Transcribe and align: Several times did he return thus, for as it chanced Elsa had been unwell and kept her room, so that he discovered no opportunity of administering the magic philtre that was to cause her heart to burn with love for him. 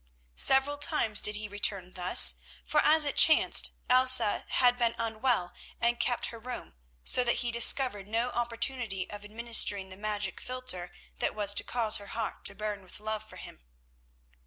Several 0.41 0.79
times 0.79 1.21
did 1.21 1.35
he 1.35 1.47
return 1.47 1.91
thus, 1.91 2.39
for 2.65 2.79
as 2.81 3.05
it 3.05 3.15
chanced 3.17 3.73
Elsa 3.87 4.45
had 4.49 4.75
been 4.75 4.95
unwell 4.97 5.53
and 5.79 5.99
kept 5.99 6.25
her 6.33 6.39
room, 6.39 6.73
so 7.03 7.23
that 7.23 7.45
he 7.45 7.51
discovered 7.51 8.07
no 8.07 8.31
opportunity 8.31 9.07
of 9.11 9.23
administering 9.23 9.89
the 9.89 9.95
magic 9.95 10.41
philtre 10.41 10.91
that 11.19 11.35
was 11.35 11.53
to 11.53 11.63
cause 11.63 11.97
her 11.97 12.07
heart 12.17 12.43
to 12.45 12.55
burn 12.55 12.81
with 12.81 12.99
love 12.99 13.23
for 13.23 13.35
him. 13.37 13.61